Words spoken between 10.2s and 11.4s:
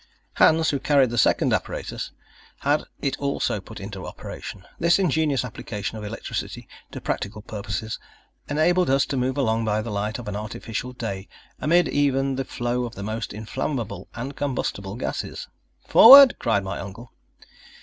an artificial day,